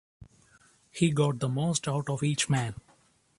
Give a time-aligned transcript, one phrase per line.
[0.89, 2.73] He got the most out of each man.